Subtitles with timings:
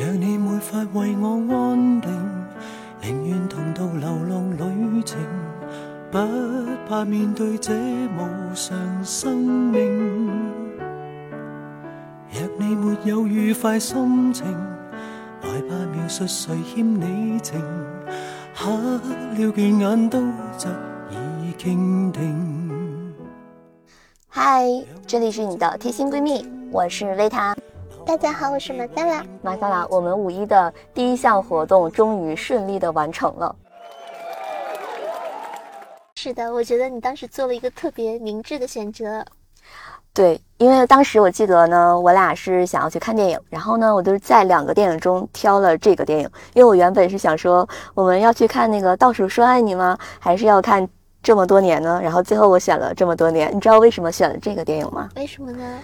[0.00, 2.10] 若你没法为我安定，
[3.02, 5.18] 宁愿同途流浪旅程，
[6.10, 6.18] 不
[6.88, 10.26] 怕面对这无常生命。
[12.32, 14.46] 若你没有愉快心情，
[15.42, 17.62] 害怕描述谁欠你情，
[18.54, 20.18] 黑了倦眼都
[20.56, 20.66] 疾
[21.42, 23.14] 已倾听。
[24.28, 24.64] 嗨，
[25.06, 27.54] 这里是你的贴心闺蜜，我是维塔。
[28.10, 29.24] 大家好，我是马萨拉。
[29.40, 33.54] 马萨拉，我们五一的第一项活动终于顺利的完成了。
[36.16, 39.24] 是的，我觉得你当时做了一个特别明智的选择。
[40.12, 49.96] 对，因为当时我记得呢，我俩是想要去看电影，然后呢，我就是在两个电影中挑了这个电影，因为我原本是想说我们要去看那个《倒数说爱你》吗？
[50.18, 50.84] 还是要看
[51.22, 52.00] 这么多年呢？
[52.02, 55.08] 然后最后我选了这么多年，你知道为什么选了这个电影吗？
[55.14, 55.78] 为什么呢？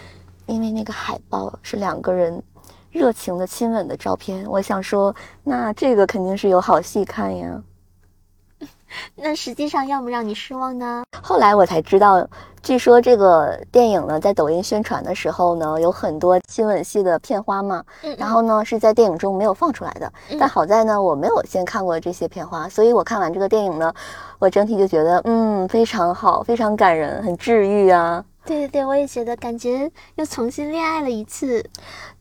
[0.47, 2.43] 因为那个海报是两个人
[2.91, 7.63] 热情的亲吻的照片，我想说，那这个肯定是有好戏看呀。
[9.17, 11.03] 那实际上要么让你失望呢？
[11.21, 12.27] 后来我才知道，
[12.63, 17.85] 据说这个电影呢，在抖音宣传的时候呢，有很多亲吻戏的片花嘛。
[18.03, 20.11] 嗯，然后呢，是在电影中没有放出来的。
[20.39, 23.93] 但好在呢，我没有先看过这些片花，所以我看完这个电影呢，
[24.39, 28.25] 我整体就觉得，嗯，非常好，非常感人，很治愈啊。
[28.47, 31.69] 对对对，我也觉得，感觉又重新恋爱了一次。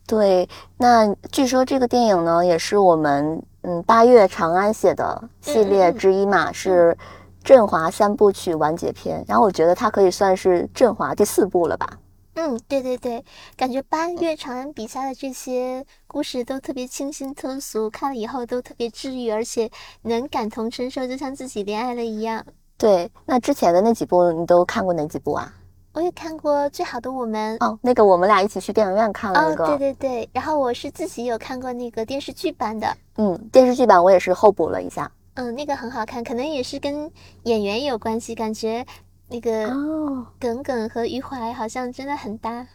[0.08, 6.98] 对，那据说这个电影呢，也是我们嗯八月长安写的系列之一嘛，是
[7.44, 9.24] 振华三部曲完结篇。
[9.28, 12.00] 然后我觉得它可以算是振华第四部了吧。
[12.36, 13.24] 嗯，对对对，
[13.56, 22.46] 感觉八月长安笔下的这些故事都特别清新脱俗，看了以后都特别治愈，而且能感同身受，就像自己恋爱了一样。
[22.78, 25.54] 对，那之前的那几部你都看过哪几部啊？
[25.96, 29.64] 我也看过《最好的我们》哦，那个我们俩一起去电影院看了那个。
[29.64, 30.30] 哦，对对对。
[30.34, 32.86] 然后我是自己有看过那个电视剧版的。
[33.16, 35.10] 嗯，电视剧版我也是后补了一下。
[35.36, 37.10] 嗯，那个很好看，可能也是跟
[37.44, 38.86] 演员有关系，感觉
[39.30, 42.68] 那个哦，耿耿和余淮好像真的很搭。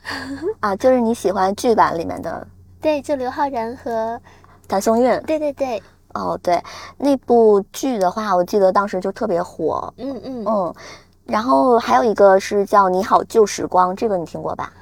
[0.61, 2.49] 啊，就是你喜欢剧版里面的？
[2.81, 4.19] 对，就刘昊然和
[4.67, 5.23] 谭松韵。
[5.25, 5.83] 对对对。
[6.15, 6.59] 哦，对，
[6.97, 9.93] 那部剧的话，我记得当时就特别火。
[9.99, 10.75] 嗯嗯嗯。
[11.31, 14.73] 然后还有一个是叫《你好旧时光》，这个你听过吧？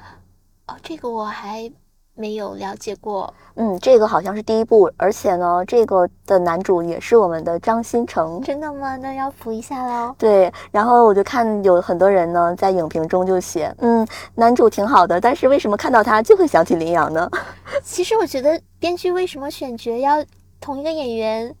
[0.67, 1.71] 哦，这个我还
[2.15, 3.31] 没有了解过。
[3.53, 8.41] 嗯，这个好像是第一部，而且呢，这个的男主也是我们的张新成。
[8.41, 8.97] 真的吗？
[8.97, 10.15] 那要补一下喽。
[10.17, 17.29] 对，然后我就看有很多人呢在影评中就写，嗯，男主挺好的，但是为什么看到他就会想起林阳呢？
[17.83, 20.25] 其实我觉得编剧为什么选角要
[20.59, 21.55] 同一个演员？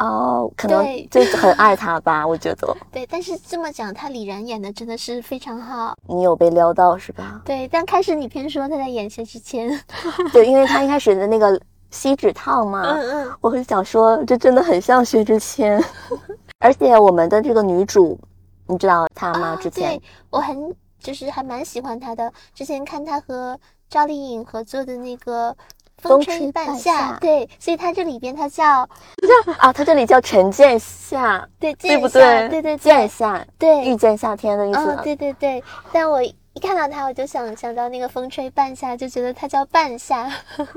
[0.00, 2.74] 哦，可能就很爱他吧，我觉得。
[2.90, 5.94] 对，但是这么讲，他李然演的真的是非常好。
[6.08, 7.42] 你有被撩到是吧？
[7.44, 9.68] 对，但开始你偏说他在演薛之谦。
[10.32, 11.60] 对，因为他一开始的那个
[11.90, 15.78] 锡纸烫嘛，嗯嗯，我会想说，这真的很像薛之谦。
[16.60, 18.18] 而且我们的这个女主，
[18.68, 19.54] 你知道她吗？
[19.60, 23.60] 之前对我很就是还蛮喜欢她的，之前看她和
[23.90, 25.54] 赵丽颖合作的那个。
[26.00, 28.86] 风吹半夏，对，所以它这里边它叫
[29.46, 32.48] 叫 啊，它这里叫陈见夏，对，对不对？
[32.48, 34.98] 对对，见夏，对，遇见夏天的意思。
[35.02, 35.62] 对对对，
[35.92, 40.30] 但我一看到它，我就想想到那个风吹半夏，就觉得它叫半夏，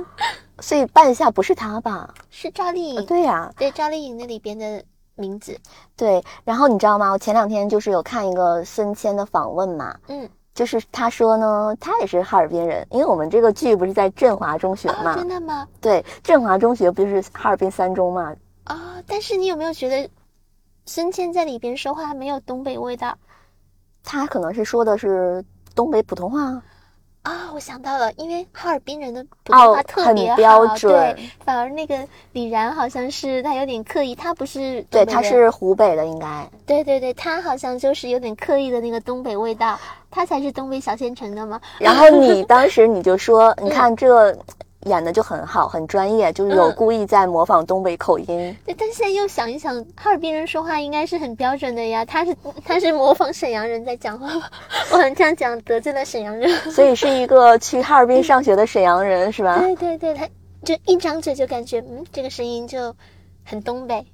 [0.59, 2.13] 所以半夏不是他吧？
[2.29, 4.83] 是赵丽颖，对呀，对赵丽颖那里边的
[5.15, 5.57] 名字。
[5.95, 7.11] 对，然后你知道吗？
[7.11, 10.29] 我前两天就是有看一个孙谦的访问嘛，嗯。
[10.53, 15.15] 就是他说呢，他也是哈尔滨人，因为我们这个剧不是在振华中学嘛？
[15.15, 15.67] 真的吗？
[15.81, 18.35] 对，振华中学不就是哈尔滨三中嘛？
[18.65, 20.09] 啊，但是你有没有觉得
[20.85, 23.17] 孙谦在里边说话没有东北味道？
[24.03, 25.43] 他可能是说的是
[25.73, 26.61] 东北普通话。
[27.23, 39.79] 啊，我想到了，因为哈尔滨人的普通话特别标准，对，反而那个李然好像是他有点刻意，他不是对，他是湖北的，应该对对对，他好像就是有点刻意的那个东北味道，
[40.13, 41.59] 他才是东北小县城的吗。
[41.79, 44.37] 然后你当时你就说， 你看这。
[44.87, 48.27] 演的就很好，很专业，就是有故意在模仿东北口音。
[48.65, 52.03] 对，但现在又想一想，哈尔滨人说话应该是很标准的呀。
[52.03, 54.27] 他是他是模仿沈阳人在讲话，
[54.91, 56.49] 我很这样讲得罪了沈阳人。
[56.69, 59.57] 所以是一个去哈尔滨上学的沈阳人是吧？
[59.57, 60.27] 对对对，他
[60.65, 62.93] 就一张嘴就感觉，嗯，这个声音就
[63.45, 64.05] 很东北。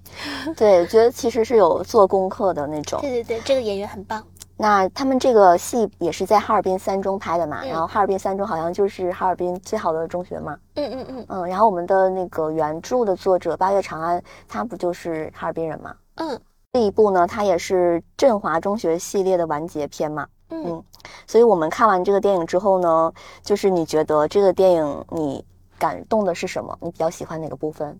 [0.56, 3.01] 对，我觉得其实是有做功课的那种。
[3.01, 4.24] 对对对，这个演员很棒。
[4.62, 7.64] 那他们这个戏也是在哈尔滨三中拍的嘛？
[7.64, 10.58] 然后哈尔滨三中好像就是哈尔滨最好的中学嘛。
[10.76, 11.48] 嗯嗯嗯嗯。
[11.48, 15.96] 然后我们的那个原著的作者八月长安，他不就是哈尔滨人吗？
[16.16, 16.38] 嗯。
[16.74, 20.28] 这一部呢，它也是振华中学系列的完结篇嘛。
[20.50, 20.84] 嗯。
[21.26, 25.42] 所以我们看完这个电影之后呢，就是你觉得这个电影你
[25.78, 26.78] 感动的是什么？
[26.82, 27.98] 你比较喜欢哪个部分？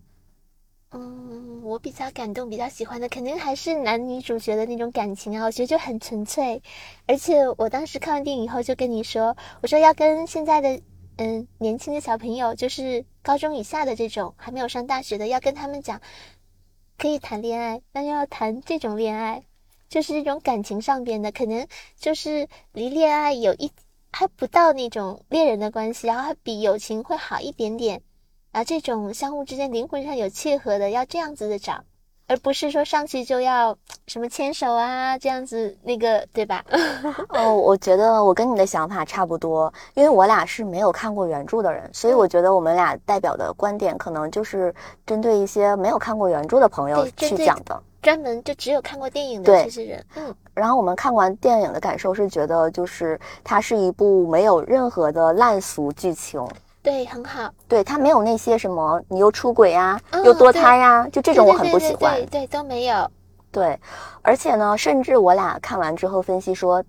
[0.92, 6.60] 嗯，我比较感动、比较喜欢的，肯定还是男女主角的那种感情啊，我觉得就很纯粹。
[7.06, 10.80] 而且我当时看完电影以后就跟你说，我说要跟现在的
[11.16, 16.00] 嗯年轻的小朋友，就是高中以下的这种还没有上大学的，要跟他们讲，
[16.98, 19.44] 可以谈恋爱，但要谈这种恋爱，
[19.88, 21.68] 就是这种感情上边的，可能
[22.00, 23.70] 就是离恋爱有一
[24.10, 28.02] 还不到那种恋人的关系，然后还比友情会好一点点。
[28.52, 31.84] 啊，这种相互之间灵魂上有契合的，要这样子的找，
[32.26, 36.64] 而不是说上去就要什么牵手啊，这样子那个，对吧？
[37.30, 44.74] 哦，我觉得我跟你的想法差不多，因为我俩是没有看过原著的人，所以我觉得我们俩代表的观点可能就是
[45.06, 50.04] 针对一些没有看过原著的朋友去讲的，专门就只有看过电影的这些人。
[50.16, 56.44] 嗯，然后我们看完电影的感受是觉得，就是它是一部没有任何的烂俗剧情。
[56.82, 57.52] 对，很好。
[57.68, 62.14] 对他没有那些什么，你又出轨呀，又堕胎呀，就这种我很不喜欢。
[62.14, 63.10] 对对都没有。
[63.52, 63.78] 对，
[64.22, 66.82] 而且呢，甚至我俩看完之后分析说，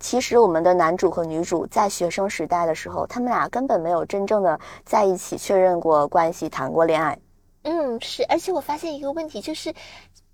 [0.00, 7.16] 其实我们的男主和女主在学生时代的时候，他们俩根本没有真正的在一起确认过关系，谈过恋爱。
[7.62, 8.24] 嗯，是。
[8.28, 9.72] 而且我发现一个问题，就是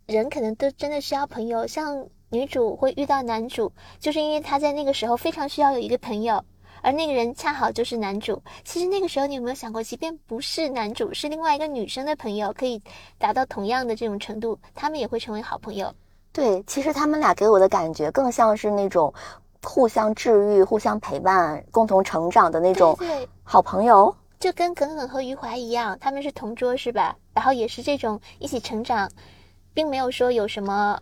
[0.07, 1.67] 人可能都真的需要朋友。
[1.67, 6.45] 像女主会遇到男主，就是因为她在那个时候非常需要有一个朋友。
[6.83, 8.43] 而那个人恰好就是男主。
[8.65, 12.83] 其实那个时候，你有没有想过，即便不是男主，是另外一个女生的朋友，可以
[13.17, 15.91] 达到同样的这种程度，他们也会成为好朋友。
[16.33, 19.13] 对，其实他们俩给我的感觉更像是那种
[19.63, 22.99] 互相治愈、互相陪伴、共同成长的那种
[23.43, 24.15] 好朋友。
[24.41, 27.17] 就跟耿耿和余淮一样，他们是同桌，是吧？
[27.33, 29.09] 然后也是这种一起成长，
[29.73, 30.99] 并没有说有什么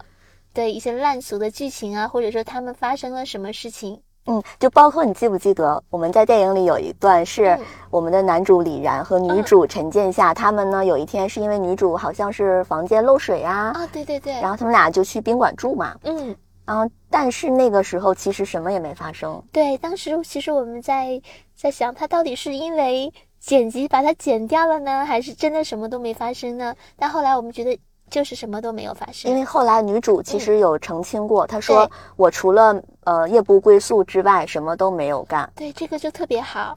[0.52, 4.02] 的一些烂俗的剧情啊，或者说他们发生了什么事情。
[4.26, 7.58] 嗯，就包括你记不记得，我们在电影里有一段是
[7.90, 21.20] 我们的男主李然和女主陈建夏，他们呢有一天是因为女主好像是房间漏水呀，啊对对对，然后他们俩就去宾馆住嘛，嗯，然后但是那个时候其实什么也没发生，对，当时其实我们在
[21.56, 26.74] 在想，他到底是因为剪辑把它剪掉了呢，还是真的什么都没发生呢？
[26.96, 27.78] 但后来我们觉得。
[28.10, 35.50] 就是什么都没有发生，因为后来女主其实有澄清过，她说我除了呃夜不归宿之外，什么都没有干。
[35.54, 36.76] 对，这个就特别好，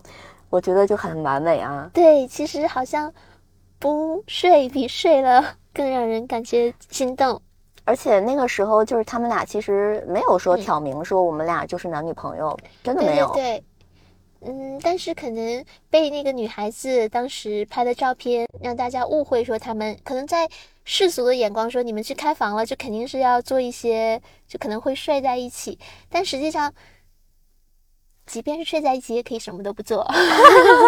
[0.50, 1.90] 我觉得就很完美啊。
[1.94, 3.12] 对，其实好像
[3.80, 5.44] 不睡比睡了
[5.74, 7.42] 更让人感觉心动，
[7.84, 13.30] 而且那个时候就是他们俩其实没有说挑明说我们俩就是男女朋友，真的没有。
[13.34, 13.64] 对。
[14.46, 20.50] 嗯，但是可能被那个女孩子当时拍的照片让大家误会，说他们可能在
[20.86, 25.80] 世俗的眼光说你们去开房了，就肯定是要做一些，就可能会睡在一起。
[26.10, 26.74] 但实际上，
[28.26, 30.06] 即便是睡在一起，也可以什么都不做。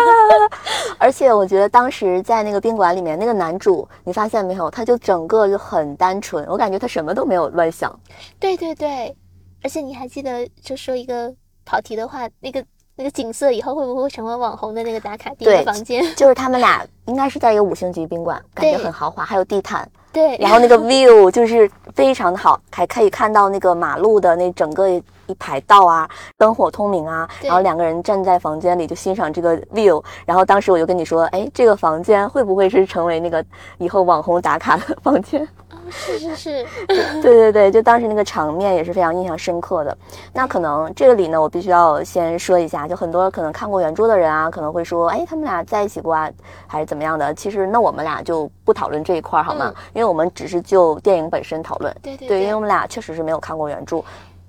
[0.99, 7.97] 而且我觉得当时在那个宾馆里面，那个男主，你发现没有，他就整个就很单纯，我感觉他什么都没有乱想。
[8.39, 9.15] 对对对，
[9.63, 11.33] 而且你还记得，就说一个
[11.63, 12.65] 跑题的话，那个。
[12.97, 16.01] 那个景色以后会不会成为网红的那个打卡地的房间？
[16.15, 19.87] 就是他们俩应该是在一个五星级宾馆，感觉很豪华，还有地毯。
[20.13, 25.03] 对，然后那个 view 就是非常的好，还可以看到那个马路的那整个一
[25.37, 27.27] 排道啊，灯火通明啊。
[27.41, 30.01] 然后两个人站在房间里就欣赏这个 view。
[30.25, 33.43] 然后当时我就跟你说，哎，这个房间会不会是成为那个
[33.77, 35.45] 以后网红打卡的房间？
[35.89, 39.97] 是是是， 对对对，就当时那个场面也是非常印象深刻的。
[40.33, 46.29] 那可能这个里呢，我必须要先说一下，就很多可能看过原著的人啊，可能会说，哎，他们俩在一起过啊，
[46.67, 47.33] 还是怎么样的？
[47.33, 49.73] 其实那我们俩就不讨论这一块儿好吗？
[49.93, 51.95] 因为我们只是就电影本身讨论。
[52.01, 54.03] 对对对，因为我们俩确实是没有看过原著。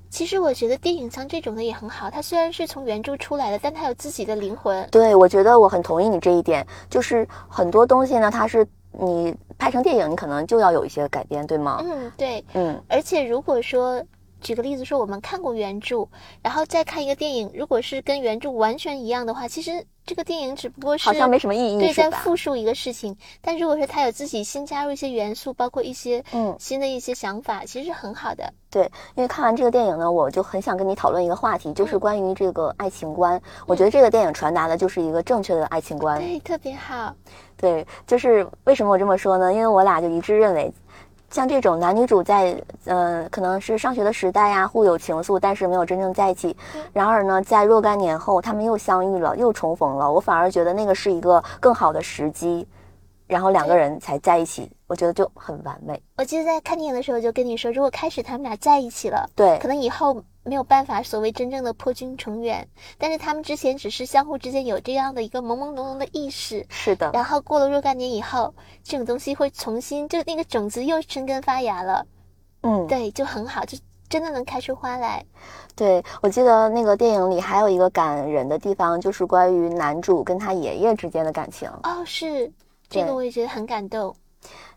[0.09, 4.88] 其实我觉得电影像这种的也很好，它虽然是从原著出来的，但它有自己的灵魂。
[4.90, 9.35] 对，我觉得我很同意你这一点，就是很多东西呢，它是你。
[9.58, 11.80] 拍成电影，你可能就要有一些改编，对吗？
[11.82, 12.82] 嗯，对，嗯。
[12.88, 14.02] 而且如果说，
[14.40, 16.09] 举个例子说，我们看过原著，
[16.43, 23.16] 然后再看一个电影，如果是跟原著完全一样的话，其实这个电影只不过是好像没什么意义，对，在复述一个事情。
[23.40, 28.52] 但如果说他有自己新加入一些元素，包括一些嗯新的一些想法，其实是很好的。
[28.71, 33.40] 对，因为看完这个电影呢，我就很想跟你讨论一个话题，就是关于这个爱情观。
[33.66, 37.14] 我觉得这个电影传达的就是一个正确的爱情观，对，特别好。
[37.57, 39.52] 对，就是为什么我这么说呢？
[39.52, 40.71] 因为我俩就一致认为，
[41.30, 46.56] 像这种男女主在呃，可能是上学的时代呀，互有情愫，但是没有真正在一起。
[46.92, 50.11] 然而呢，在若干年后，他们又相遇了，又重逢了。
[50.11, 52.66] 我反而觉得那个是一个更好的时机，
[53.26, 56.00] 然后两个人才在一起，我觉得就很完美。
[56.16, 72.06] 我记得在看电影的时候就跟你说，如果开始他们俩在一起了，对，可能以后没有办法所谓真正的破军重圆，但是他们之前只是相互之间有这样的一个朦朦胧胧的意识，是的，然后过了若干年以后，这种东西会重新就那个种子又生根发芽了，
[72.62, 73.76] 嗯，对，就很好，就
[74.08, 75.24] 真的能开出花来。
[75.74, 82.50] 对，我记得那个电影里还有一个感人的地方，就是关于男主跟他爷爷之间的感情，哦，是。
[82.88, 84.14] 这个我也觉得很感动。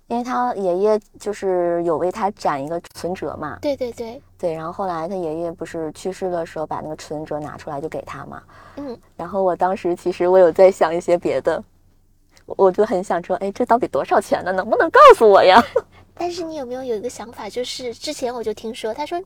[0.07, 8.41] 因为他爷爷就是有为他攒一个存折嘛，对对对，对，然后后来他爷爷不是去世的时候把那个存折拿出来就给他嘛，
[8.77, 11.62] 嗯，然后我当时其实我有在想一些别的，
[12.46, 14.53] 我我就很想说，哎，这到底多少钱呢？
[14.53, 15.62] 能不能告诉我呀？
[16.15, 19.22] 但是你有没有有一个想法，就是之前我就听说，他说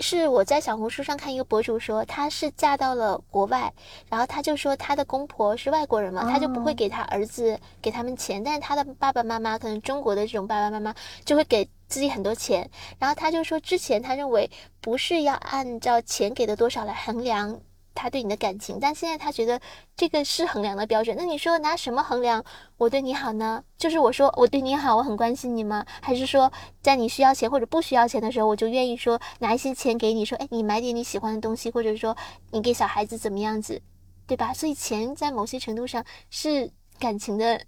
[0.00, 3.72] 是我在小红书上看一个博主说，她是嫁到了国外，
[4.08, 14.50] 然后她就说她的公婆是外国人嘛，她就不会哦给她儿子给他们钱，但是她的爸爸妈妈可能中国的这种爸爸妈妈就会给自己很多钱，然后她就说之前她认为
[14.80, 17.60] 不是要按照钱给的多少来衡量。
[17.96, 19.60] 他对你的感情，但现在他觉得
[19.96, 21.16] 这个是衡量的标准。
[21.18, 22.44] 那你说拿什么衡量
[22.76, 23.64] 我对你好呢？
[23.76, 25.84] 就是我说我对你好，我很关心你吗？
[26.00, 32.16] 还是说在你需要钱或者不需要钱的时候，我就愿意说拿一些钱给你，说哎，你买点你喜欢的东西，或者说
[32.50, 33.80] 你给小孩子怎么样子，
[34.26, 34.52] 对吧？
[34.52, 37.62] 所以钱在某些程度上是感情的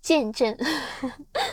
[0.00, 0.56] 见证。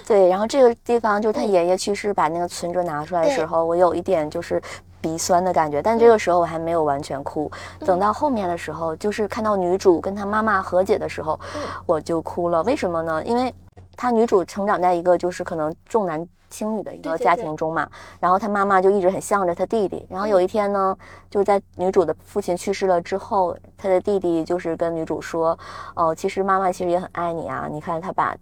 [0.05, 4.61] 对，然后这个地方就是他嗯爷爷去世把那个存折拿出来的时候，我有一点就是
[5.01, 7.51] 鼻酸的感觉，但这个时候我还没有完全哭。
[7.79, 12.61] 等到后面的时候，就是看到女主跟她妈妈和解的时候，嗯我就哭了。
[12.63, 13.23] 为什么呢？
[13.23, 13.53] 因为
[13.95, 17.87] 她女主成长在一个就是可能重男轻女的一个家庭中嘛，
[18.19, 20.05] 然后她妈妈就一直很向着她弟弟。
[20.09, 20.97] 然后有一天呢，
[21.29, 25.57] 就在女主的父亲去世了之后，她的弟弟就是跟女主说
[25.95, 28.35] ：“哦，其实妈妈其实也很爱你啊，你看她把。”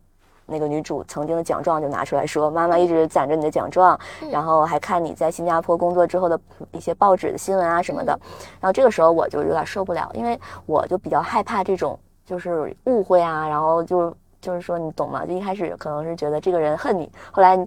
[0.48, 6.40] 那个女主曾经的奖状就拿出来说，妈妈一直攒着你的奖状，嗯然后还看你在新加坡工作之后的
[6.72, 8.18] 一些报纸的新闻啊什么的。
[8.60, 15.26] 然后这个时候我就有点受不了，因为我就比较害怕这种就是误会啊，然后就就是说你懂吗？
[15.26, 17.58] 就一开始可能是觉得这个人恨你，后来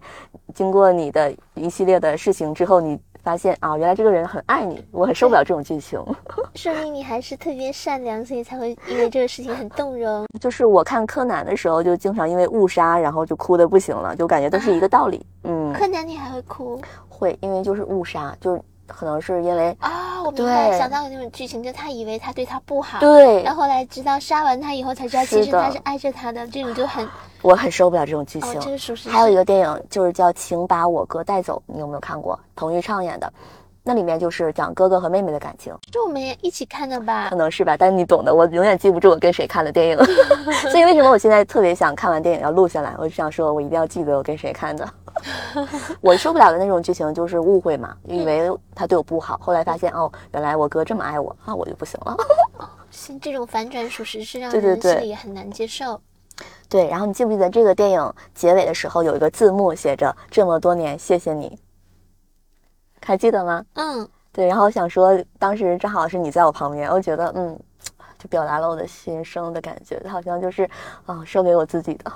[0.54, 6.02] 经过你的一系列的事情之后，你发现啊，原来这个人很爱你，我很受不了这种剧情。
[6.54, 10.26] 说明你还是特别善良，所以才会因为这个事情很动容。
[10.40, 15.24] 就是我看柯南的时候，就经常因为误杀，然后就哭的不行了，就感觉都是一个道理。
[15.44, 27.08] 嗯，柯南你还会哭会，因为就是误杀，就是可能是因为啊、我明白，想到有那种剧情，就他以为他对他不好，对然后后来知道杀完他以后才知道，其实他是爱着他的，这种就很
[27.42, 28.60] 我很受不了这种剧哦，情。
[28.60, 29.08] 这个属实。
[29.08, 32.38] 还有一个电影就是叫《请把我哥带走》，你有没有看过？
[32.54, 33.32] 彭昱畅演的，
[33.82, 37.36] 那里面就是讲哥哥和妹妹的感情，是我们也一起看的吧可？
[37.36, 38.34] 能是吧，但你懂的。
[38.34, 39.98] 我永远记不住我跟谁看的电影，
[40.70, 42.94] 所以为什么我现在特别想看完电影要录下来？
[42.98, 44.88] 我就想说，我一定要记得我跟谁看的。
[46.00, 52.16] 我受不了的那种剧情就是误会嘛，以为他对我不好， 后来发现哦，原来我哥这么爱我，那我就不行了。
[52.90, 56.00] 是这种反转，属实是让人心里也很难接受。
[56.68, 61.58] 对，然后你记不记得这个电影结尾的时候有一个字幕写着“这么多年，谢谢你”，
[63.04, 63.64] 还记得吗？
[63.74, 67.58] 嗯，对，然后想说，当时正好是你在我旁边，我觉得嗯，
[68.18, 70.68] 就表达了我的心声的感觉，好像就是
[71.06, 72.12] 啊，说给我自己的。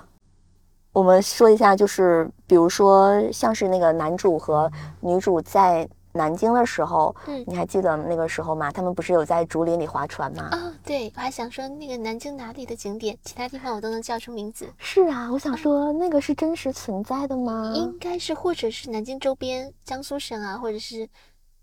[0.92, 8.70] 我们说一下，就是比如说像是那个男主和女主在南京的时候，嗯你还记得那个时候吗？
[8.70, 10.48] 他们不是有在竹林里划船吗？
[10.52, 17.72] 哦，对，我还想说那个南京哪里的景点，其他地方我都能叫出名字，是啊，我想说那个是真实存在的吗？
[17.74, 21.08] 应该是或者是南京周边，江苏省啊，或者是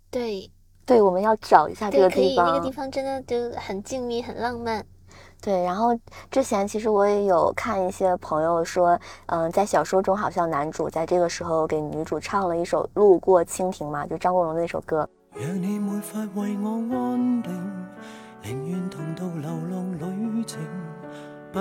[0.09, 0.51] 对
[0.85, 2.51] 对，我们要找一下这，个地可以，那。
[2.51, 4.85] 个地方真的就很静谧，很浪漫。
[5.41, 5.97] 对，然后
[6.29, 15.09] 之前其实我也有看一些朋友说，嗯、在小说中好像男主在这个时候给女主唱了一首《路过蜻蜓》嘛，就張國榮的那首歌。
[15.33, 17.51] 若你沒法為我安定，
[18.43, 20.59] 寧願同渡流浪旅程，
[21.51, 21.59] 不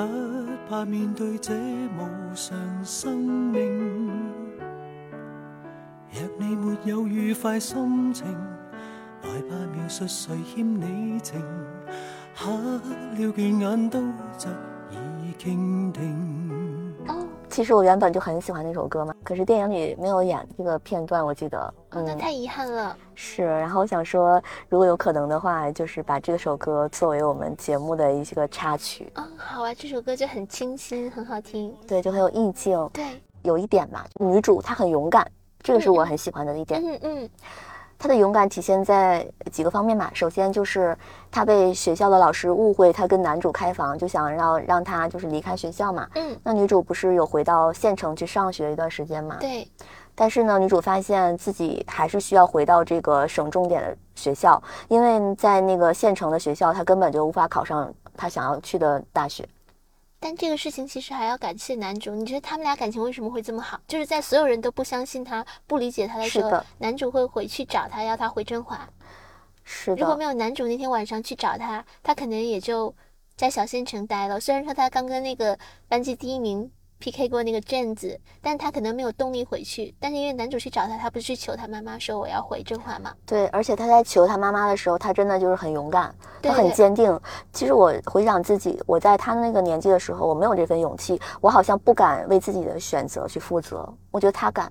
[0.69, 4.09] 怕面對這無常生命。
[6.13, 8.27] 若你沒有愉快心情，
[9.23, 11.41] 來吧描述誰欠你情，
[12.43, 14.49] 黑了倦眼都側
[14.91, 16.95] 已傾聽。
[17.07, 21.59] 哦，其实我原本就很喜欢那首歌嘛，可是电影里没有演這個片段，我记得。
[21.91, 22.97] 哦，那嗯，太遗憾了。
[23.15, 23.45] 是。
[23.45, 31.77] 然后我想说，如果有可能的话，就是把这首歌作为我们节目的一个插曲，嗯，好啊，这首歌就很清新，很好听。
[31.87, 32.89] 对，就很有意境。
[32.91, 33.05] 对，
[33.43, 35.31] 有一点吧，女主她很勇敢，
[35.63, 36.83] 这个是我很喜欢的一點。
[36.83, 37.31] 嗯嗯，
[38.01, 40.11] 她的勇敢体现在几个方面吧。
[40.15, 40.97] 首先就是
[41.31, 46.09] 她被学校的老师误会，她跟男主开房，就想让让她就是离开学校嘛。
[46.15, 49.37] 嗯，那女主不是有回到县城去上学一段时间嘛？
[49.39, 49.71] 对，
[50.15, 59.47] 但是呢，女主发现自己还是需要回到这个省重点的学校，因为在那个县城的学校，她根本就无法考上她想要去的大学。
[60.23, 62.15] 但这个事情其实还要感谢男主。
[62.15, 63.81] 你觉得他们俩感情为什么会这么好？
[63.89, 68.87] 就是在所有人都不相信他、不理解他的时候，男主会回去找他，要他回振华。
[69.65, 72.95] 是如果没，有男主那天晚上去找他，他可能也就
[73.35, 74.39] 在小县城待了。
[74.39, 75.59] 虽然说他刚跟那个
[75.89, 79.93] 班级第一名 PK 过那个卷子，但他可能没有动力回去。
[79.99, 83.13] 但是因为男主去找他，他不是去求他妈妈说我要回振华吗？
[83.27, 87.19] 对，而且他在求他妈妈的时候，他真的就是很勇敢，他很坚定。
[87.53, 93.93] 其实我回想自己，我在他那个年纪的时候，我没有这份勇气，我好像不敢为自己的选择去负责。
[94.11, 94.71] 我觉得他敢。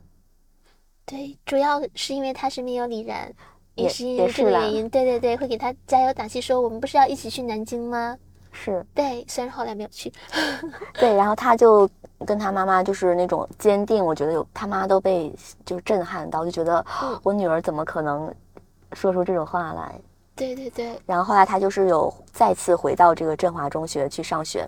[1.05, 3.33] 对，主要是因为他身边有李然，
[3.74, 4.88] 也是因为这个原因。
[4.88, 8.15] 对对对，会给他加油打气，说我们不是要一起去南京吗？
[8.51, 8.86] 是。
[8.94, 10.12] 对，虽然后来没有去。
[11.00, 11.89] 对，然后他就
[12.25, 15.34] 跟他妈妈就是那种坚定，我觉得有他妈都被
[15.65, 18.34] 就震撼到，就觉得嗯我女儿怎么可能
[18.94, 20.00] 说出这种话来？
[20.36, 24.65] 对对对，然后后来他就是有再次回到这个振华中学去上学，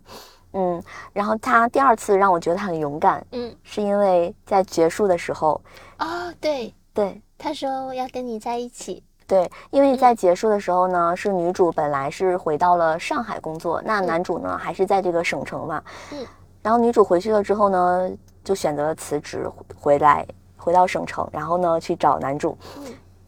[0.52, 0.84] 嗯，
[1.14, 5.62] 然后他第二次让我觉得她很勇敢，嗯，是因为在结束的时候，
[6.00, 7.22] 哦，对，对。
[7.38, 9.02] 他说要跟你在一起。
[9.32, 14.06] 对，因为在结束的时候呢，是女主本来是回到了上海工作，那嗯。
[14.06, 16.28] 男主呢还是在这个省城嘛，嗯，
[16.62, 18.12] 然后女主回去了之后呢，
[18.44, 22.84] 就选择了辞职回来，回到省城，然后呢去找男主，嗯。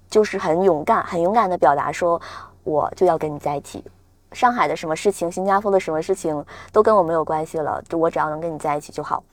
[0.10, 2.22] 就是很勇敢，很勇敢的表达说，
[2.66, 3.82] 我就要跟你在一起。
[4.34, 9.24] 上海的什么事情，新加坡的什么事情都跟我没有关系了，就我只要能跟你在一起就好。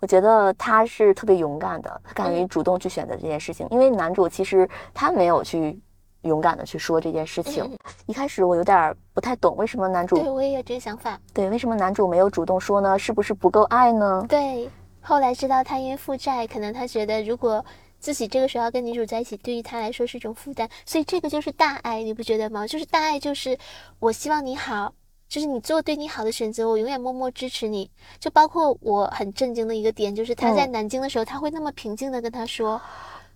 [0.00, 2.48] 我觉得他是特别勇敢的，他敢于嗯。
[2.48, 5.80] 主动去选择这件事情，因为男主其实他没有去
[6.22, 7.64] 勇敢的去说这件事情。
[7.64, 11.20] 嗯一开始我有点儿不太懂，为什么男主对我也有这个想法。
[11.32, 12.98] 对为什么男主没有主动说呢？
[12.98, 14.26] 是不是不够爱呢？
[14.28, 14.68] 对，
[15.00, 17.64] 后来知道他因为负债，可能他觉得如果
[18.00, 22.66] 自己这个时候要跟女主在一起，对于他来说是一种负担，所以这个就是大爱，你不觉得吗？
[22.66, 23.56] 就是大爱，就是
[24.00, 24.92] 我希望你好，
[25.28, 27.88] 就是你做对你好的选择，我永远默默支持你。
[28.18, 32.80] 就包括我很震惊的一个点，就是他在嗯南京的时候，他会那么平静的跟他说。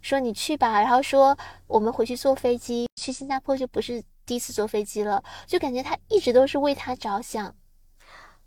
[0.04, 1.36] 说你去吧，然后说
[1.66, 7.54] 我们回去坐飞机去新加坡就不是第一次坐飞机了，就感觉他一直都是为他着想，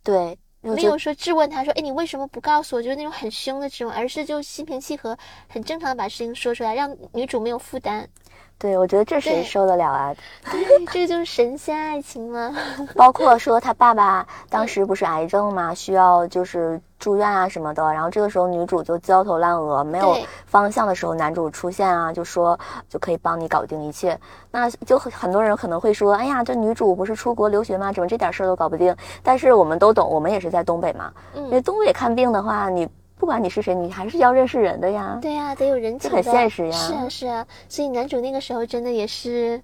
[0.04, 2.82] 对，没有说质问他说，哎，你为什么不告诉我？
[2.84, 5.17] 就是那种很凶的质问，而是就心平气和、
[5.50, 8.08] 很正常的把事情说出来，让女主没有负担。
[8.60, 10.13] 对，我觉得这谁受得了啊？
[10.52, 12.52] 对， 这个就是神仙爱情吗？
[12.96, 20.17] 包括说他爸爸当时不是癌症嘛，需要就是住院啊什么的，然后这个时候女主就焦头烂额，没有
[20.48, 24.20] 方向的时候，男主出现啊，就说就可以帮你搞定一切。
[24.50, 27.93] 那就很很多人可能会说，哎呀，这女主不是出国留学吗？
[27.93, 28.96] 怎么这点事儿都搞不定？
[29.22, 35.17] 但是我们都懂，我们也是在东北嘛，因为嗯，东北看病的话，你不管你是谁，你还是要认识人的呀。
[35.21, 39.62] 对呀、得有人情这很现实呀是啊，是啊，所以男主那个时候真的也是，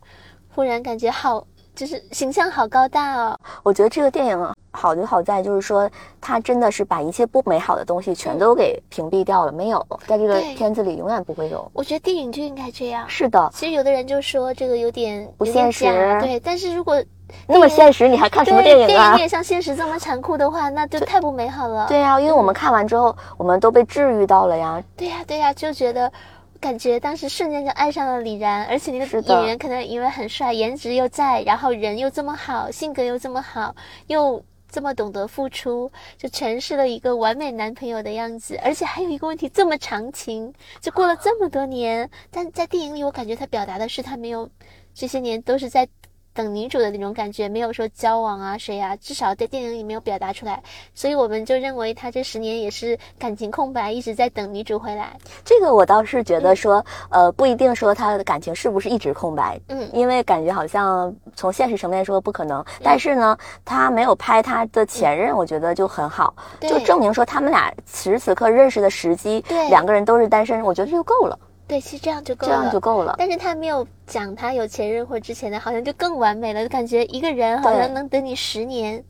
[0.56, 3.38] 忽然感觉好，就是形象好高大哦。
[3.64, 11.70] 我觉得这个电影好就好在就是说，它真的是把一切不美好的东西全都给屏蔽掉了，没有在这个片子里永远不会有。
[11.74, 13.08] 我觉得电影就应该这样。
[13.08, 15.86] 是的，其实有的人就说这个有点不现实
[16.22, 17.02] 对，但是如果
[17.48, 19.18] 那么现实，你还看什么对电影啊？
[19.18, 21.88] 也像现实这么残酷的话，那就太不美好了。
[21.88, 24.84] 对呀、因为我们看完之后，我们都被治愈到了呀。
[24.96, 26.12] 对呀、对呀、就觉得
[26.64, 33.76] 感觉当时瞬间就爱上了李然，而且那个演员可能因为很帅，颜值又在，然后人又这么好，性格又这么好，
[34.08, 38.58] 又这么懂得付出，就诠释了一个完美男朋友的样子。
[38.64, 44.50] 而且还有一个问题，这么长情，就过了这么多年，但在电影里我感觉他表达的是他没有
[44.94, 45.86] 这些年都是在。
[46.34, 50.62] 等女主的那种感觉，没有说交往啊谁啊，至少在电影里没有表达出来，
[50.96, 55.16] 所以我们就认为他这十年也是感情空白，一直在等女主回来。
[55.46, 59.90] 这个我倒是觉得说，呃，不一定说他的感情是不是一直空白，嗯。
[59.94, 62.66] 因为感觉好像从现实层面说不可能。
[62.82, 66.70] 但是呢，他没有拍他的前任，我觉得就很好，对。
[66.70, 73.16] 就证明说他们俩此时此刻认识的时机，对两个人都是单身，我觉得就够了，对，其实这样就够了这了，样就够了。
[73.18, 79.04] 但是他没有讲他有前任或之前的，好像就更完美了，就感觉一个人好像能等你十年，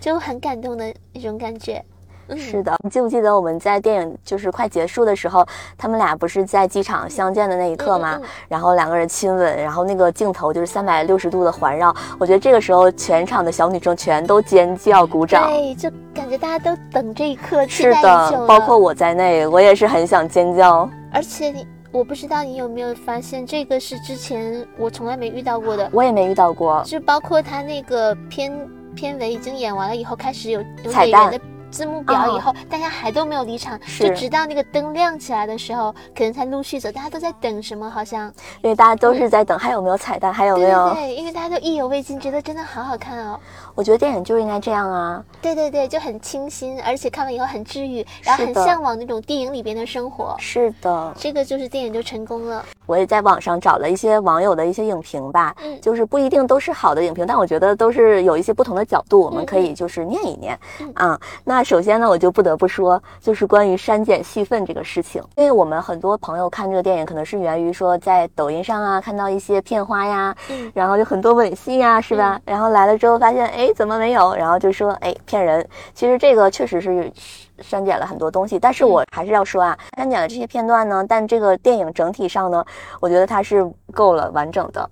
[0.00, 1.84] 就很感动的一种感觉。
[2.30, 5.46] 嗯，是的，你记不记得我们在电影就是快结束的时候，
[5.78, 8.16] 他们俩不是在机场相见的那一刻吗？
[8.16, 11.94] 嗯嗯嗯然后两个人亲吻，然后那个镜头就是三百六十度的环绕。
[12.18, 15.50] 我觉得这个时候全场的小女生全都尖叫鼓掌。
[15.50, 20.86] 对，就感觉大家都等这一刻，期是的，包括我在内，我也是很想尖叫。
[21.10, 28.52] 而且你，我不知道你有没有发现，这个是之前我从来没遇到过的，我也没遇到过，就包括他那个片
[28.94, 36.90] 片尾已经演完了以后，开始有有彩蛋的字幕表以后，大家还都没有离场，就直到那个灯亮起来的时候，可能才陆续走。
[36.92, 37.90] 大家都在等什么？
[37.90, 40.94] 好像因为大家都是在等还有没有彩蛋，还有没有对？
[40.94, 43.38] 对，因为大家都意犹未尽，觉得真的好好看哦。
[43.78, 45.24] 我觉得电影就应该这样啊。
[45.40, 50.34] 对对对，就很清新，而且看完以后很治愈，然后很向往那种电影里边的生活。
[50.40, 52.64] 是的，这个就是电影就成功了。
[52.86, 61.20] 我也在网上找了一些网友的一些影评吧，嗯就是不一定都是好的影评，但我觉得都是有一些不同的角度，我们可以就是念一念、嗯啊。
[61.44, 72.40] 那首先呢，我就不得不说，就是关于删减戏份这个事情，因为我们很多朋友看这个电影，可能是源于说在抖音上啊看到一些片花呀，嗯然后就很多吻戏呀，是吧？
[72.44, 74.34] 然后来了之后发现，哎，怎么没有？
[74.34, 75.66] 然后就说，哎，骗人。
[75.94, 77.12] 其实这个确实是
[77.60, 82.64] 删减了很多东西，但是我还是要说啊，删减了这些片段呢，但这个电影整体上呢，
[83.00, 84.88] 我觉得它是够了完整的。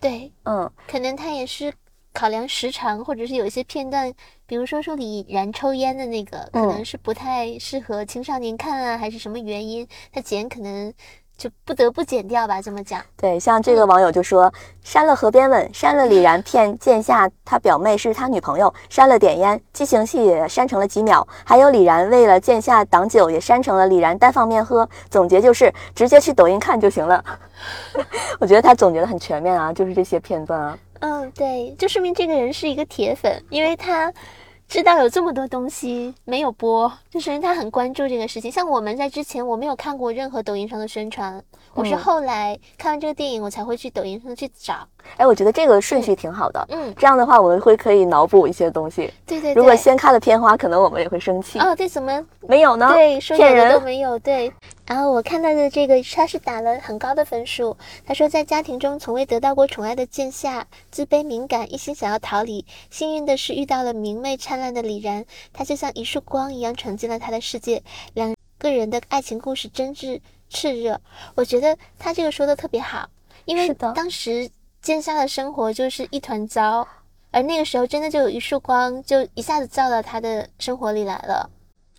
[0.00, 1.72] 对，嗯，可能他也是
[2.12, 4.12] 考量时长，或者是有一些片段，
[4.46, 10.92] 比如说说李然抽烟的那个，可嗯能是不太适合青少年看啊，还是什么原因，他剪可能
[11.36, 12.60] 就不得不剪掉吧。
[12.62, 24.88] 这么讲，对，像这个网友就说，删了河边吻，删了李然骗剑下他表妹是他女朋友，删了点烟，激情戏也删成了几秒，还有李然为了剑下挡酒也删成了李然单方面喝。
[25.10, 27.24] 总结就是直接去抖音看就行了。
[28.38, 30.78] 我觉得他总结的很全面啊，就是这些片段啊。
[31.00, 34.12] 嗯，对，就说明这个人是一个铁粉，因为他
[34.72, 38.50] 知道有这么多东西没有播，就说明他很关注这个事情。
[38.50, 44.88] 像我们在之前，我没有看过任何抖音上的宣传，我是嗯后来看完这个电影，我才会去抖音上去找。
[45.16, 46.64] 哎，我觉得这个顺序挺好的。
[46.70, 49.12] 嗯，这样的话，我们会可以脑补一些东西。
[49.26, 49.54] 对对对。
[49.54, 51.58] 如果先看了片花，可能我们也会生气。
[51.58, 52.90] 哦，对，怎么没有呢？
[52.92, 54.18] 对，说有的骗人都没有。
[54.18, 54.52] 对，
[54.86, 57.76] 然后我看到的这个，他是打了很高的分数。
[58.06, 62.64] 他说，在家庭中从未得到过宠爱的剑夏，自卑敏感，一心想要逃离。
[62.90, 67.82] 幸运的是遇到了明媚灿烂的李然，他就像一束光一样闯进了他的世界。
[68.14, 71.00] 两个人的爱情故事真挚炽热，
[71.34, 73.08] 我觉得他这个说的特别好，
[73.44, 74.48] 因为是的当时
[74.82, 76.86] 剑沙的生活就是一团糟。
[77.30, 81.48] 而那个时候，真的就有一束光，就一下子照到他的生活里来了。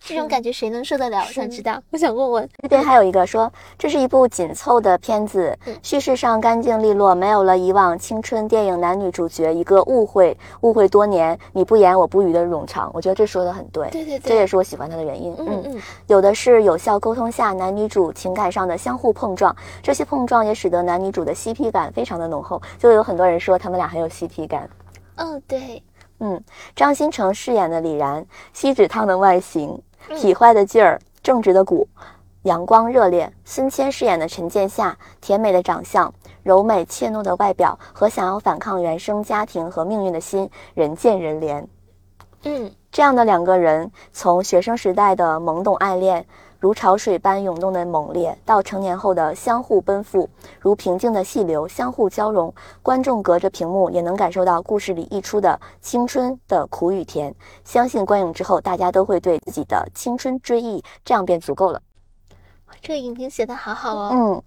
[0.06, 1.20] 这种感觉谁能受得了？
[1.20, 2.50] 我想知道，我想问问。
[2.62, 12.92] 这边还有一个说，这是一部紧凑的片子嗯，叙事上干净利落，没有了以往青春电影男女主角一个误会，误会多年，你不言我不语的冗长。
[12.94, 15.34] 我觉得这说的很对，对对对，这也是我喜欢他的原因。
[15.40, 24.70] 嗯嗯有的是有效沟通下男女主情感上的相互碰撞，这些碰撞也使得男女主的 CP 感非常的浓厚，就有很多人说他们俩很有 CP 感。
[25.16, 25.82] 嗯，对，
[26.20, 26.44] 嗯，
[26.76, 31.88] 张新成饰演的李然，锡纸烫的外形，嗯痞坏的劲儿，正直的骨，
[32.44, 36.14] 阳光热烈；孙谦饰演的陈建夏，甜美的长相，
[36.44, 41.66] 柔美怯懦的外表和想要反抗原生家庭和命运的心，人见人怜。
[42.46, 46.26] 嗯这样的两个人，从学生时代的懵懂爱恋，
[46.64, 50.30] 如潮水般涌动的猛烈，到成年后的相互奔赴，
[50.62, 57.36] 如平静的细流相互交融，观众隔着屏幕也能感受到故事里溢出的青春的苦与甜。
[57.66, 61.82] 相信观影之后，大家都会对自己的青春追忆，这样便足够了。
[62.80, 64.10] 这个影评写的好好哦。
[64.14, 64.44] 嗯，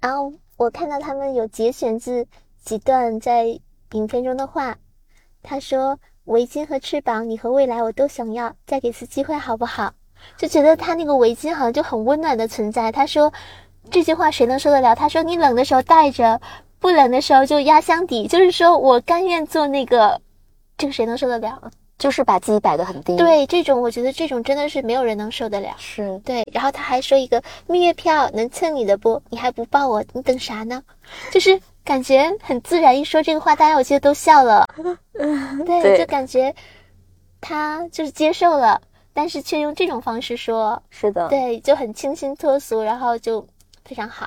[0.00, 2.26] 然后我看到他们有节选自
[2.64, 3.44] 几段在
[3.92, 4.76] 影片中的话，
[5.40, 9.92] 他说：“围巾和翅膀，你和未来我都想要，再给次机会好不好？”
[10.36, 12.90] 就觉得他那个围巾好像就很温暖的存在。
[12.92, 13.32] 他说
[13.90, 14.94] 这句话谁能受得了？
[14.94, 16.40] 他说你冷的时候戴着，
[16.78, 20.20] 不冷的时候就压箱底，就是说我甘愿做那个，
[20.78, 21.70] 这个谁能受得了？
[21.98, 25.68] 就是把自己摆得很低。，对，这种我觉得这种真的是没有人能受得了。
[25.76, 29.20] 是对，然后他还说一个蜜月票能蹭你的不？
[29.28, 30.82] 你还不抱我，你等啥呢？
[31.30, 34.66] 就是感觉很自然，一说这个话，大家我记得都笑了。
[35.66, 36.54] 对，对就感觉
[37.38, 38.80] 他就是接受了，
[39.12, 41.28] 但是却用这种方式说，是的。
[41.28, 43.46] 对，就很清新脱俗，然后就
[43.84, 44.26] 非常好。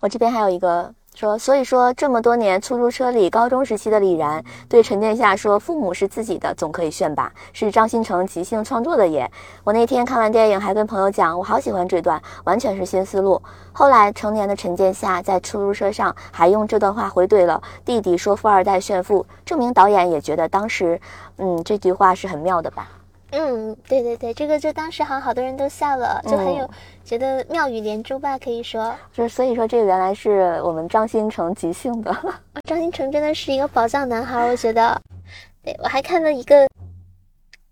[0.00, 9.28] 我这边还有一个说，所以说这么多年出租车里高中时期的李然对陈殿下说：“父母是自己的，总可以炫吧？”是张新成即兴创作的耶。
[9.64, 13.42] 我那天看完电影，还跟朋友讲，我好喜欢这段，完全是新思路。
[13.72, 21.00] 后来成年的陈殿下在出租车上还用这段话回怼了弟弟说富二代炫富，证明导演也觉得当时，
[21.38, 22.88] 嗯，这句话是很妙的吧？
[23.30, 26.70] 嗯，对对对，这个就当时好像好多人都笑了，就很有、嗯
[27.08, 28.94] 觉得妙语连珠吧，可以说。
[29.14, 32.14] 就是所以说，这个原来是我们张新成即兴的。
[32.68, 35.00] 张新成真的是一个宝藏男孩，我觉得。
[35.62, 36.68] 对我还看了一个，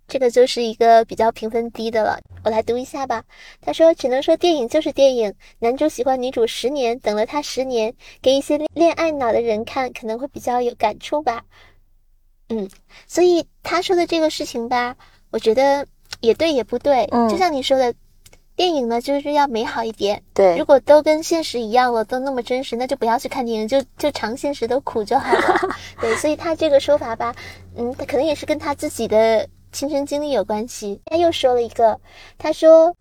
[0.08, 3.24] 这个就是一个比较评分低的了，我来读一下吧。
[3.60, 7.92] 他说：“只能说电影就是电影，男主喜欢女主十年，等了她十年，
[8.22, 11.42] 给一些恋爱脑的人看可能会比较有感触吧。”
[12.48, 12.70] 嗯，
[13.06, 14.96] 所以他说的这个事情吧，
[15.30, 15.86] 我觉得
[16.20, 17.08] 也对也不对。
[17.12, 17.94] 嗯就像你说的，
[18.54, 20.22] 电影呢就是要美好一点。
[20.32, 25.76] 对如，果都跟现实一样了，都那么真实，那就不要去看电影，就就尝现实的苦就好了。
[26.00, 27.34] 对，所以他这个说法吧，
[27.76, 31.00] 嗯，他可能也是跟他自己的亲身经历有关系。
[31.06, 32.00] 他又说了一个，
[32.38, 32.94] 他说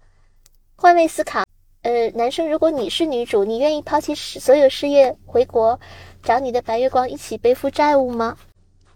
[0.75, 1.45] 换位思考，
[1.83, 5.79] 呃，男生，如果你是女主，你愿意抛弃所有事业，回国
[6.21, 8.35] 找你的白月光一起背负债务吗？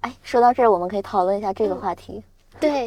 [0.01, 2.23] 哎，说到这儿，我们可以讨论一下这个话题。
[2.59, 2.85] 对，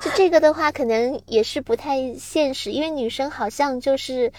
[0.00, 4.32] 就这个的话，可能也是不太现实，因为女生好像就是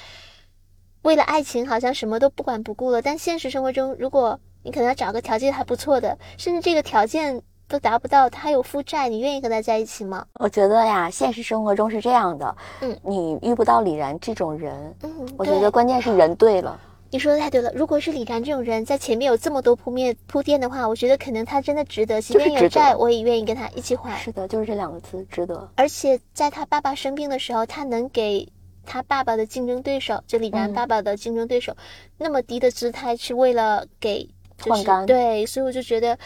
[1.01, 3.01] 为了爱情，好像什么都不管不顾了。
[3.01, 10.25] 但现实生活中，如果你可能要找个条件还不错的，甚至这个条件都达不到，他还有负债，你愿意跟他在一起吗？
[10.34, 16.79] 我觉得呀，现实生活中是这样的，嗯你遇不到李然这种人，嗯，我觉得关键是人对了。
[17.12, 17.72] 你说的太对了。
[17.74, 24.17] 如果是李然这种人，在前面有这么多铺面铺垫的话，我觉得可能他真的值得，即便有债，我也愿意跟他一起还。
[24.19, 25.69] 是的，就是这两个字，值得。
[25.76, 28.48] 而且在他爸爸生病的时候，他能给
[28.86, 31.76] 他爸爸的竞争对手，就李然嗯爸爸的竞争对手，
[32.17, 34.24] 那么低的姿态，是为了给
[34.58, 36.17] 就是换肝对，所以我就觉得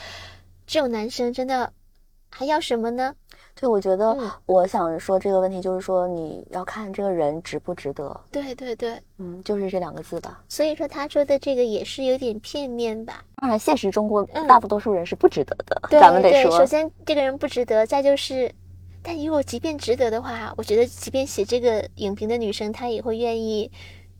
[0.67, 1.71] 这种男生真的
[2.29, 3.15] 还要什么呢？
[3.55, 10.43] 对，我觉得嗯我想说这个问题，就是说你要看这个人值不值得，对对对，嗯，就是这两个字吧。
[10.49, 13.23] 所以说他说的这个也是有点片面吧？
[13.37, 16.65] 当然，现实中国嗯大多数人是不值得的，对咱们得对，首。
[16.65, 18.51] 先这个人不值得，再就是。
[19.05, 23.69] 但如果即便值得的话，我觉得即便写这个影评的女生，她也会愿意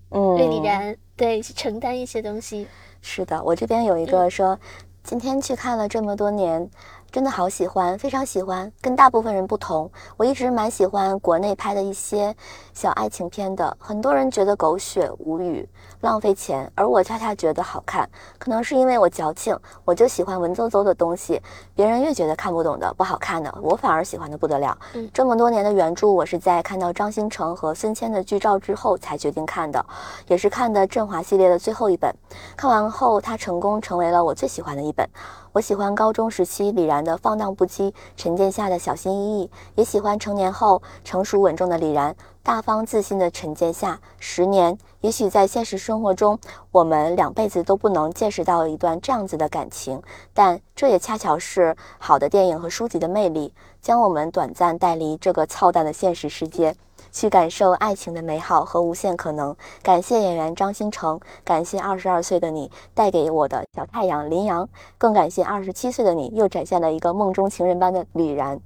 [0.09, 2.67] 嗯，为李然、对去承担一些东西。
[3.01, 4.59] 是的，我这边有一嗯个说，
[5.01, 6.69] 今天去看了这么多年，
[7.13, 8.71] 真的好喜欢，非常喜欢。
[8.81, 12.35] 跟大部分人不同，我一直蛮喜欢国内拍的一些
[12.73, 13.77] 小爱情片的。
[13.79, 15.69] 很多人觉得狗血无语、
[16.01, 18.09] 浪费钱，而我恰恰觉得好看。
[18.39, 21.39] 可能是因为我矫情，我就喜欢文绉绉的东西。
[21.75, 24.75] 别人越觉得看不懂的、不好看的，我反而喜欢的不得了。
[24.95, 29.85] 嗯这么多年的原著，我是在看到张新成和孙谦的剧照之后才决定看的，
[30.25, 32.11] 也是看的振华系列的最后一本。
[32.57, 35.07] 看完后，它成功成为了我最喜欢的一本。
[35.53, 44.01] 我喜欢高中时期李然的放荡不羁，沉淀下的小心翼翼，也喜欢成年后成熟稳重的李然，大方自信的沉淀下。
[44.17, 46.39] 十年，也许在现实生活中，
[46.71, 50.01] 我们两辈子都不能见识到一段这样子的感情，
[50.33, 56.75] 但这也恰巧是好的电影和书籍的魅力，将我们短暂带离这个操蛋的现实世界。
[57.13, 59.55] 去感受爱情的美好和无限可能。
[59.81, 68.59] 感谢演员张新成，感谢二十二岁的你带给我的小太阳林阳，更感谢二十七岁的你又展现了一个梦中情人般的李然。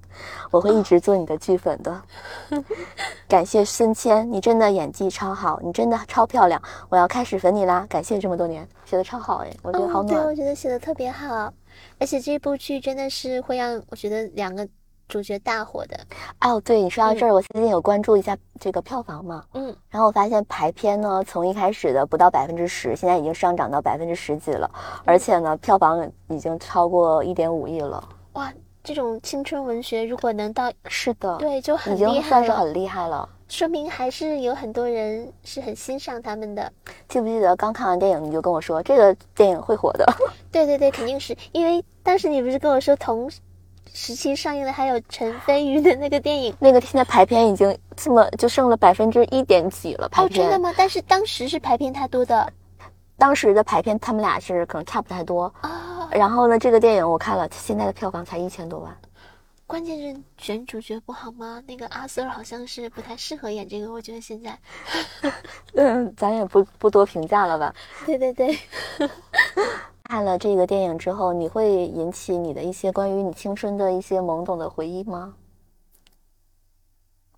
[0.49, 2.01] 我会一直做你的剧粉的。
[3.27, 7.85] 感谢孙谦，你真的演技超好，你真的超漂亮，我要开始粉你啦！
[7.89, 11.53] 感谢这么多年，写的超好哎，我觉得好暖，对，我觉得写的特别好，
[11.99, 14.65] 而且这部剧真的是会让我觉得两个
[15.07, 15.97] 主角大火的。
[16.41, 24.69] 哦，对你说到这儿，我最近有关注一下这个票房嘛，嗯，然后我发现排片呢，从一开始的不到百分之十，现在已经上涨到百分之十几了，
[25.05, 28.03] 而且呢，票房已经超过一点五亿了。
[28.33, 28.51] 哇，
[28.83, 33.27] 这种青春文学如果能到是的，对，就很已经厉害了，算是很厉害了。
[33.47, 36.69] 说明还是有很多人是很欣赏他们的。
[37.07, 40.05] 记不记得刚看完电影你就跟我说这个电影会火的？
[40.51, 43.29] 对对对，肯定是因为当时你不是跟我说同
[43.97, 46.55] 时期上映的还有陈飞宇的那个电影。
[46.59, 50.71] 那个现在排片已经这么就剩了百分之一点几了，排哦，真的吗？
[50.77, 52.53] 但是当时是排片太多的
[53.17, 55.51] 当时的排片他们俩是可能差不太多。
[55.61, 58.95] 啊、然后呢，这个电影我看了，现在的票房才一千多万。
[59.65, 61.61] 关键是选主角不好吗？
[61.67, 64.55] 那个阿 Sir 好像是不太适合演这个，我觉得现在。
[65.73, 67.73] 嗯，咱也不不多评价了吧。
[68.05, 68.55] 对对对，
[70.07, 75.33] 看了这个电影之后，你会引起你的一些关于你青春的一些懵懂的回忆吗？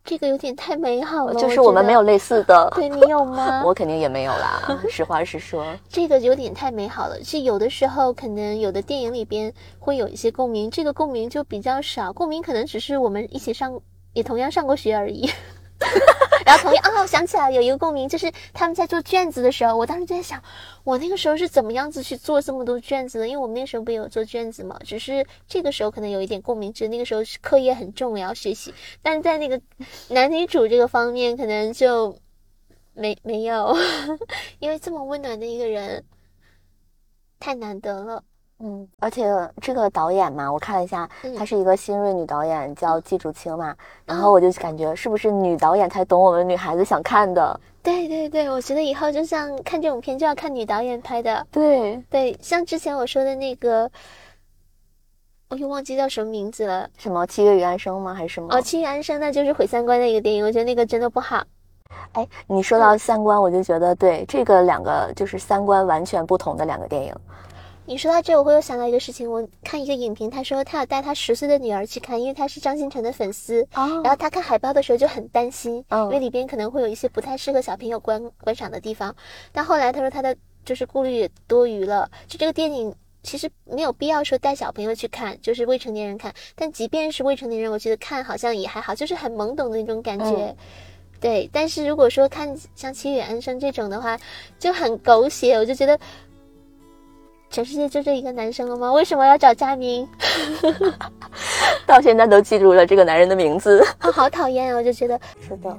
[0.03, 1.33] 这个有点太美好了。
[1.33, 2.03] 就是我们没有。
[2.03, 3.61] 类似的，对你有吗？
[3.65, 4.61] 我肯定也没有啦。
[4.87, 13.79] 实话实说，这个有点太美好了，是有的时候可能有的电影里边会有一些共鸣，这个共鸣就比较少，共鸣可能只是我们一起上，
[14.13, 15.27] 也同样上过学而已。
[16.45, 20.41] 然后同样啊，我想起来有一个共鸣，就是他们在做卷子的时候，我当时就在想，
[20.83, 23.27] 我那个时候是怎么样子去做这么多卷子的？
[23.27, 29.61] 因为我们那时候不有做卷子嘛，只是这个时候可能有一点共鸣，只是那个时候课业很重，要学习，但在那个
[30.09, 32.17] 男女主这个方面，可能就
[32.93, 33.75] 没没有，
[34.59, 36.03] 因为这么温暖的一个人
[37.39, 38.23] 太难得了。
[38.61, 39.25] 嗯，而且
[39.61, 43.73] 这个导演嘛，我看了一下，嗯她是一个新锐女导演，叫季竹青嘛。
[44.05, 47.57] 然后我就感觉是不是女导演才懂我们女孩子想看的？
[47.81, 51.47] 对对对，我觉得以后就像看这种片就要看女导演拍的。
[51.49, 53.89] 对，对，像之前我说的那个，
[55.49, 56.89] 我又忘记叫什么名字了。
[56.97, 58.13] 什么《七月与安生》吗？
[58.13, 58.53] 还是什么？
[58.53, 61.41] 哦，《七月安生》那就是毁三观的一个电影，我觉得那个真的不好。
[62.11, 67.15] 哎，你说到三观，我就觉得对这个两个就是三观完全不同的两个电影。
[67.89, 69.27] 你说到这，我会又想到一个事情。
[69.27, 73.63] 我看一个影评，他说他要带他十岁的女儿去看，因为他是张新成的粉丝。
[73.73, 79.15] 哦然后他看海报的时候就很担心，嗯因为里边可能会有一些不太适合小朋友观观赏的地方。
[79.51, 86.31] 但后来他说他的就是顾虑也多余了，就这个电影其实没有必要说带小朋友去看，就是未成年人看。
[86.55, 90.25] 但即便是未成年人，我觉得看好像也还好，就是很懵懂的那种感觉。
[90.25, 90.55] 嗯
[91.21, 94.17] 对，但是如果说看像《七月安生》这种的话，
[94.57, 95.99] 就很狗血，我就觉得
[97.49, 98.91] 全世界就这一个男生了吗？
[98.93, 100.07] 为什么要找佳明？
[101.85, 103.83] 到现在都记住了这个男人的名字。
[103.99, 104.77] 啊， 好讨厌啊！
[104.77, 105.75] 我就觉得，是的，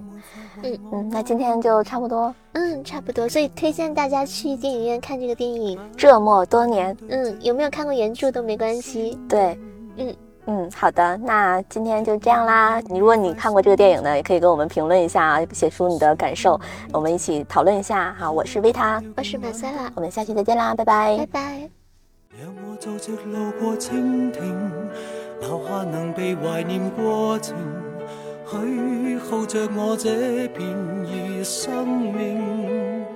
[0.62, 2.34] 嗯嗯，那今天就差不多。
[2.52, 5.78] 嗯，差不多，所以推荐大家去电影院看这个电影。
[5.96, 9.16] 这么多年，嗯，有没有看过原著都没关系。
[9.28, 9.56] 对，
[9.96, 10.14] 嗯
[10.50, 12.80] 嗯，好的，那今天就这样啦。
[12.88, 16.60] 你如果你看过这个电影呢，也可以跟我们评论一下，写出你的感受，
[16.92, 18.12] 我们一起讨论一下。
[18.18, 21.70] 好，我是维塔，我是马赛拉，我们下期再见啦，拜拜拜拜。
[22.42, 24.72] 让我做直路过蜻蜓，
[25.40, 27.56] 留下能被怀念过程，
[28.50, 30.68] 許耗着我这便
[31.06, 33.06] 宜生命。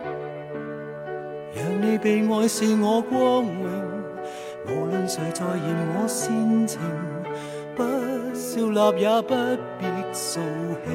[1.52, 3.82] 让你被爱是我光荣，
[4.68, 6.80] 无论谁在嫌我煽情，
[7.76, 7.82] 不
[8.34, 9.34] 笑納也不
[9.78, 10.38] 必掃
[10.84, 10.88] 興。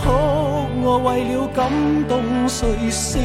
[0.00, 0.04] 哭
[0.82, 1.70] 我為了感
[2.08, 2.12] 動
[2.48, 3.20] 誰，笑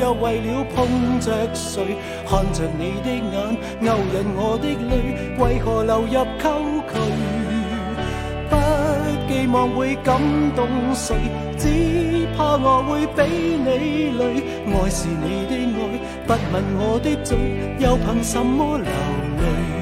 [0.00, 1.96] 又為了碰着誰，
[2.28, 3.34] 看着你的眼
[3.80, 4.92] 勾引我的淚，
[5.38, 6.44] 為何流入溝
[6.90, 6.92] 渠？
[8.48, 8.52] 不
[9.28, 10.20] 寄望會感
[10.54, 11.14] 動誰，
[11.58, 13.18] 只怕我會俾
[13.56, 13.68] 你
[14.18, 14.42] 累。
[14.66, 15.78] 愛是你的愛，
[16.26, 17.36] 不問我的嘴，
[17.78, 19.75] 又憑什麼流淚？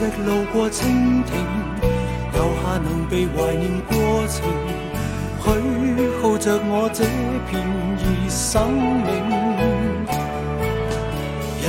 [0.00, 0.80] 隻路過蜻
[1.24, 1.30] 蜓，
[2.32, 3.92] 留下能被懷念過
[4.28, 4.40] 程，
[5.44, 5.46] 許
[6.22, 7.04] 耗着我這
[7.50, 7.52] 便
[7.98, 9.08] 宜生命。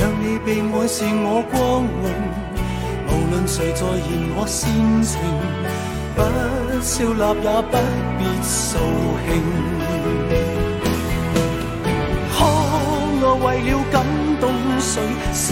[0.18, 2.08] 你被愛是我光榮，
[3.06, 4.62] 無論誰在嫌我煽
[5.02, 5.12] 情，
[6.16, 6.18] 不
[6.80, 7.76] 笑纳也不
[8.16, 8.80] 必扫
[9.26, 9.28] 兴。
[12.32, 12.38] 哭
[13.20, 13.94] 我為了感
[14.40, 14.42] 動
[14.80, 14.90] 誰，
[15.34, 15.44] 笑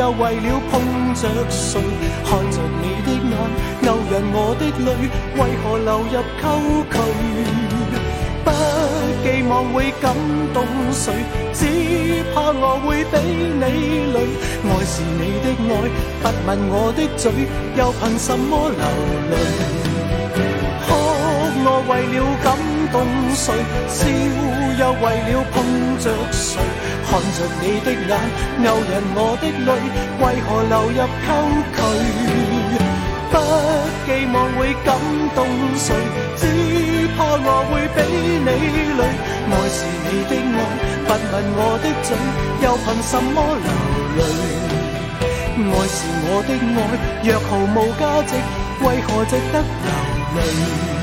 [0.00, 0.80] 又为了碰
[1.14, 1.78] 着谁，
[2.24, 3.36] 看着你的眼
[3.84, 4.88] 勾引我的泪，
[5.36, 6.44] 为何流入沟
[6.90, 6.96] 渠？
[8.42, 8.48] 不
[9.22, 10.16] 寄望会感
[10.54, 11.12] 动谁，
[11.52, 11.60] 只
[12.32, 13.14] 怕我会比
[13.60, 13.62] 你
[14.10, 14.16] 累。
[14.64, 15.70] 爱是你的爱，
[16.22, 17.30] 不问我的嘴，
[17.76, 18.80] 又凭什么流
[19.30, 19.36] 泪？
[20.86, 20.88] 哭
[21.62, 22.48] 我为了感
[22.92, 23.54] 動誰，
[23.88, 23.98] 笑
[24.78, 25.54] 又為了碰
[25.98, 26.58] 着誰，
[27.06, 28.12] 看着你的眼
[28.62, 29.68] 勾引我的淚，
[30.20, 31.28] 為何流入溝
[31.76, 31.78] 渠？
[33.30, 33.34] 不
[34.06, 34.88] 寄望會感
[35.36, 35.38] 動
[35.76, 35.86] 誰，
[36.36, 36.42] 只
[37.16, 37.98] 怕我會俾
[38.40, 38.48] 你
[38.98, 39.00] 累。
[39.50, 40.58] 愛是你的愛，
[41.06, 42.08] 不問我的嘴，
[42.62, 43.68] 又憑什麼流
[44.18, 44.20] 淚？
[45.70, 46.78] 愛是我的愛，
[47.22, 48.30] 若毫無價值，
[48.84, 49.88] 為何值得流
[50.36, 50.99] 淚？